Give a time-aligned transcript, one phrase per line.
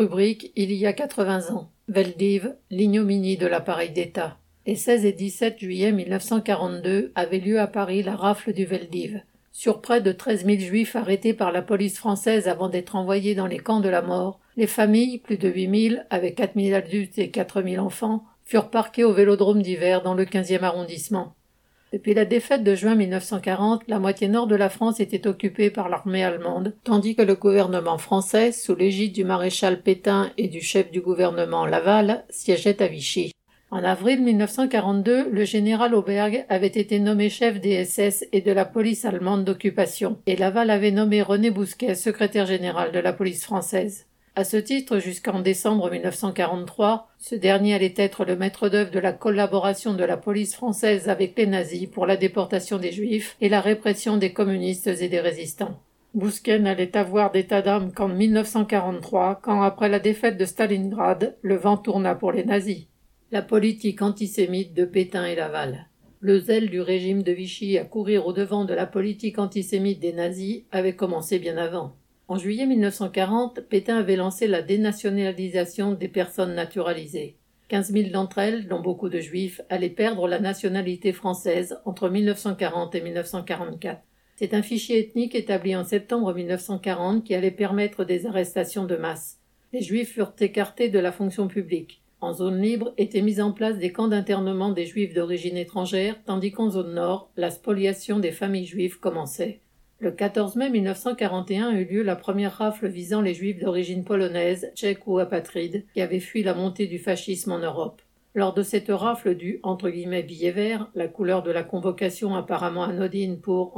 [0.00, 1.68] Rubrique Il y a 80 ans.
[1.88, 4.38] Veldiv, l'ignominie de l'appareil d'État.
[4.66, 9.20] Les 16 et 17 juillet 1942 avait lieu à Paris la rafle du Veldiv.
[9.52, 13.46] Sur près de 13 000 juifs arrêtés par la police française avant d'être envoyés dans
[13.46, 17.18] les camps de la mort, les familles, plus de 8 000, avec 4 000 adultes
[17.18, 21.34] et 4 000 enfants, furent parqués au vélodrome d'hiver dans le 15e arrondissement.
[21.92, 25.88] Depuis la défaite de juin 1940, la moitié nord de la France était occupée par
[25.88, 30.92] l'armée allemande, tandis que le gouvernement français, sous l'égide du maréchal Pétain et du chef
[30.92, 33.32] du gouvernement Laval, siégeait à Vichy.
[33.72, 38.64] En avril 1942, le général Auberg avait été nommé chef des SS et de la
[38.64, 44.06] police allemande d'occupation, et Laval avait nommé René Bousquet secrétaire général de la police française.
[44.36, 49.12] À ce titre, jusqu'en décembre 1943, ce dernier allait être le maître d'œuvre de la
[49.12, 53.60] collaboration de la police française avec les nazis pour la déportation des juifs et la
[53.60, 55.80] répression des communistes et des résistants.
[56.14, 61.76] Bousquet n'allait avoir d'état d'âme qu'en 1943, quand après la défaite de Stalingrad, le vent
[61.76, 62.86] tourna pour les nazis.
[63.32, 65.86] La politique antisémite de Pétain et Laval.
[66.20, 70.12] Le zèle du régime de Vichy à courir au devant de la politique antisémite des
[70.12, 71.96] nazis avait commencé bien avant.
[72.30, 77.34] En juillet 1940, Pétain avait lancé la dénationalisation des personnes naturalisées.
[77.66, 82.94] 15 000 d'entre elles, dont beaucoup de juifs, allaient perdre la nationalité française entre 1940
[82.94, 84.00] et 1944.
[84.36, 89.40] C'est un fichier ethnique établi en septembre 1940 qui allait permettre des arrestations de masse.
[89.72, 92.00] Les juifs furent écartés de la fonction publique.
[92.20, 96.52] En zone libre étaient mis en place des camps d'internement des juifs d'origine étrangère, tandis
[96.52, 99.62] qu'en zone nord, la spoliation des familles juives commençait.
[100.02, 105.06] Le 14 mai 1941 eut lieu la première rafle visant les juifs d'origine polonaise, tchèque
[105.06, 108.00] ou apatride, qui avaient fui la montée du fascisme en Europe.
[108.34, 109.60] Lors de cette rafle du
[110.26, 113.76] billet vert, la couleur de la convocation apparemment anodine pour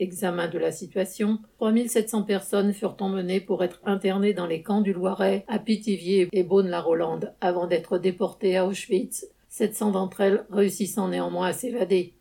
[0.00, 4.94] examen de la situation, 3700 personnes furent emmenées pour être internées dans les camps du
[4.94, 11.48] Loiret, à Pithiviers et Beaune-la-Rolande, avant d'être déportées à Auschwitz, 700 d'entre elles réussissant néanmoins
[11.48, 12.14] à s'évader.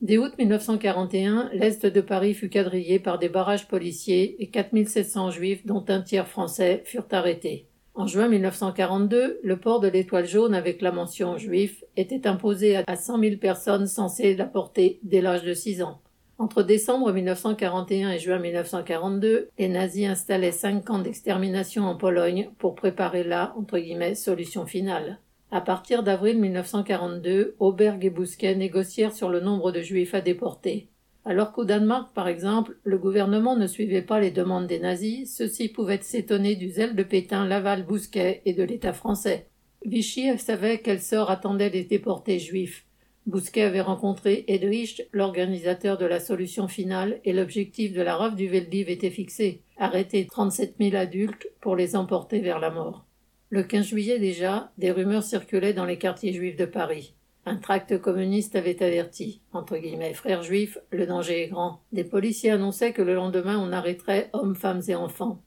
[0.00, 5.66] Dès août 1941, l'est de Paris fut quadrillé par des barrages policiers et 4700 juifs,
[5.66, 7.66] dont un tiers français, furent arrêtés.
[7.94, 12.94] En juin 1942, le port de l'étoile jaune avec la mention juif était imposé à
[12.94, 16.00] 100 000 personnes censées la porter dès l'âge de 6 ans.
[16.38, 22.76] Entre décembre 1941 et juin 1942, les nazis installaient cinq camps d'extermination en Pologne pour
[22.76, 25.18] préparer la entre guillemets, solution finale.
[25.50, 30.88] À partir d'avril 1942, Auberg et Bousquet négocièrent sur le nombre de juifs à déporter.
[31.24, 35.70] Alors qu'au Danemark, par exemple, le gouvernement ne suivait pas les demandes des nazis, ceux-ci
[35.70, 39.48] pouvaient s'étonner du zèle de Pétain, Laval, Bousquet et de l'État français.
[39.86, 42.84] Vichy savait quel sort attendait les déportés juifs.
[43.26, 48.48] Bousquet avait rencontré Edrich, l'organisateur de la solution finale, et l'objectif de la rave du
[48.48, 53.07] Veldiv était fixé arrêter 37 000 adultes pour les emporter vers la mort.
[53.50, 57.14] Le 15 juillet déjà, des rumeurs circulaient dans les quartiers juifs de Paris.
[57.46, 61.80] Un tract communiste avait averti, entre guillemets, frères juifs, le danger est grand.
[61.92, 65.40] Des policiers annonçaient que le lendemain on arrêterait hommes, femmes et enfants.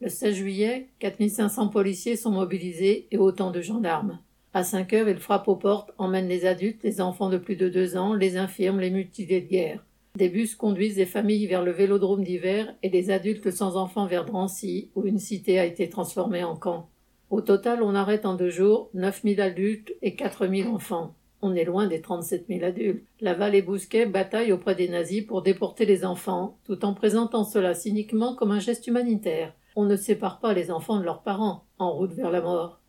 [0.00, 4.18] Le 16 juillet, 4500 policiers sont mobilisés et autant de gendarmes.
[4.52, 7.68] À 5 heures, ils frappent aux portes, emmènent les adultes, les enfants de plus de
[7.68, 9.84] deux ans, les infirmes, les mutilés de guerre.
[10.16, 14.24] Des bus conduisent les familles vers le vélodrome d'hiver et les adultes sans enfants vers
[14.24, 16.88] Drancy, où une cité a été transformée en camp.
[17.34, 21.16] Au total, on arrête en deux jours 9000 adultes et 4000 enfants.
[21.42, 23.04] On est loin des 37 000 adultes.
[23.20, 27.74] Laval et Bousquet bataillent auprès des nazis pour déporter les enfants, tout en présentant cela
[27.74, 29.52] cyniquement comme un geste humanitaire.
[29.74, 32.80] On ne sépare pas les enfants de leurs parents, en route vers la mort.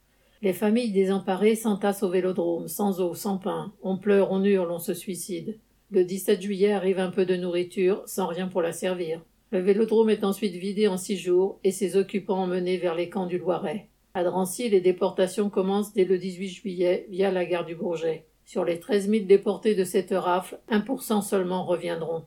[0.44, 3.74] Les familles désemparées s'entassent au vélodrome, sans eau, sans pain.
[3.82, 5.58] On pleure, on hurle, on se suicide.
[5.90, 9.24] Le 17 juillet arrive un peu de nourriture, sans rien pour la servir.
[9.50, 13.26] Le vélodrome est ensuite vidé en six jours et ses occupants emmenés vers les camps
[13.26, 13.90] du Loiret.
[14.18, 18.24] À Drancy, les déportations commencent dès le 18 juillet via la gare du Bourget.
[18.46, 22.24] Sur les 13 000 déportés de cette rafle, 1% seulement reviendront.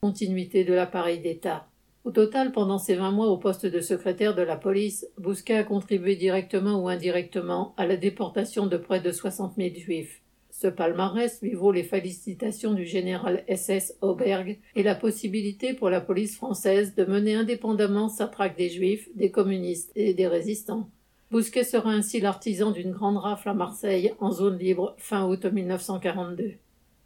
[0.00, 1.66] Continuité de l'appareil d'État.
[2.04, 5.64] Au total, pendant ces 20 mois au poste de secrétaire de la police, Bousquet a
[5.64, 10.22] contribué directement ou indirectement à la déportation de près de 60 000 juifs.
[10.52, 16.00] Ce palmarès lui vaut les félicitations du général SS Auberg et la possibilité pour la
[16.00, 20.88] police française de mener indépendamment sa traque des juifs, des communistes et des résistants.
[21.32, 26.52] Bousquet sera ainsi l'artisan d'une grande rafle à Marseille en zone libre fin août 1942.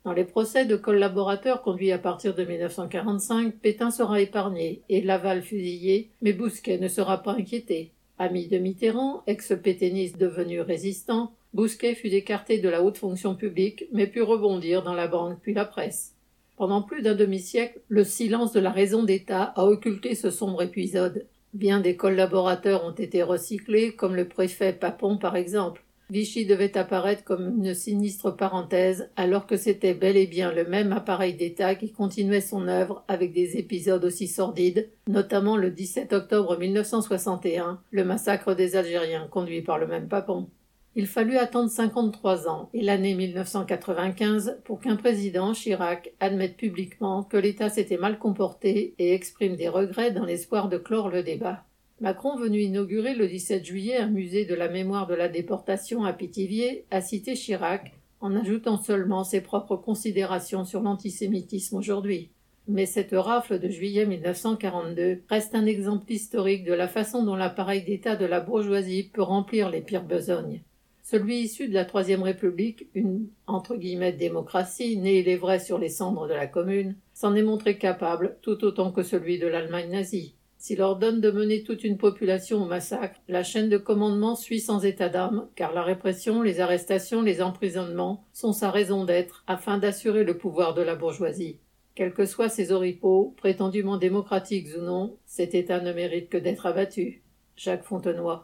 [0.05, 5.41] Dans les procès de collaborateurs conduits à partir de 1945, Pétain sera épargné et Laval
[5.41, 7.93] fusillé, mais Bousquet ne sera pas inquiété.
[8.19, 14.07] Ami de Mitterrand, ex-pétainiste devenu résistant, Bousquet fut écarté de la haute fonction publique, mais
[14.07, 16.15] put rebondir dans la banque puis la presse.
[16.59, 21.27] Pendant plus d'un demi-siècle, le silence de la raison d'État a occulté ce sombre épisode.
[21.53, 25.83] Bien des collaborateurs ont été recyclés, comme le préfet Papon par exemple.
[26.11, 30.93] Vichy devait apparaître comme une sinistre parenthèse, alors que c'était bel et bien le même
[30.93, 36.59] appareil d'État qui continuait son œuvre avec des épisodes aussi sordides, notamment le 17 octobre
[36.59, 40.49] 1961, le massacre des Algériens conduit par le même Papon.
[40.97, 47.37] Il fallut attendre 53 ans et l'année 1995 pour qu'un président, Chirac, admette publiquement que
[47.37, 51.65] l'État s'était mal comporté et exprime des regrets dans l'espoir de clore le débat.
[52.01, 56.13] Macron, venu inaugurer le 17 juillet un musée de la mémoire de la déportation à
[56.13, 62.31] Pithiviers, a cité Chirac en ajoutant seulement ses propres considérations sur l'antisémitisme aujourd'hui.
[62.67, 67.85] Mais cette rafle de juillet 1942 reste un exemple historique de la façon dont l'appareil
[67.85, 70.63] d'État de la bourgeoisie peut remplir les pires besognes.
[71.11, 75.89] Celui issu de la Troisième République, une entre démocratie, née il est vrai sur les
[75.89, 80.37] cendres de la Commune, s'en est montré capable tout autant que celui de l'Allemagne nazie.
[80.57, 84.85] S'il ordonne de mener toute une population au massacre, la chaîne de commandement suit sans
[84.85, 90.23] état d'âme, car la répression, les arrestations, les emprisonnements sont sa raison d'être afin d'assurer
[90.23, 91.59] le pouvoir de la bourgeoisie.
[91.97, 96.67] Quels que soient ses oripeaux, prétendument démocratiques ou non, cet État ne mérite que d'être
[96.67, 97.25] abattu.
[97.57, 98.39] Jacques Fontenoy.